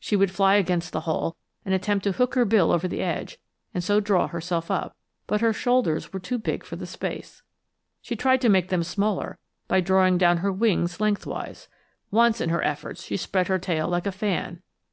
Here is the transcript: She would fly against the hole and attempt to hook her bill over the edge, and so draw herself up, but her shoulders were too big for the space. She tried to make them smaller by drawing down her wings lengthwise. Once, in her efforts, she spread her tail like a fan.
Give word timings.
She 0.00 0.16
would 0.16 0.32
fly 0.32 0.56
against 0.56 0.90
the 0.92 1.02
hole 1.02 1.36
and 1.64 1.72
attempt 1.72 2.02
to 2.02 2.10
hook 2.10 2.34
her 2.34 2.44
bill 2.44 2.72
over 2.72 2.88
the 2.88 3.02
edge, 3.02 3.38
and 3.72 3.84
so 3.84 4.00
draw 4.00 4.26
herself 4.26 4.68
up, 4.68 4.96
but 5.28 5.42
her 5.42 5.52
shoulders 5.52 6.12
were 6.12 6.18
too 6.18 6.38
big 6.38 6.64
for 6.64 6.74
the 6.74 6.88
space. 6.88 7.42
She 8.02 8.16
tried 8.16 8.40
to 8.40 8.48
make 8.48 8.70
them 8.70 8.82
smaller 8.82 9.38
by 9.68 9.80
drawing 9.80 10.18
down 10.18 10.38
her 10.38 10.50
wings 10.50 10.98
lengthwise. 11.00 11.68
Once, 12.10 12.40
in 12.40 12.48
her 12.48 12.64
efforts, 12.64 13.04
she 13.04 13.16
spread 13.16 13.46
her 13.46 13.60
tail 13.60 13.86
like 13.86 14.08
a 14.08 14.12
fan. 14.12 14.60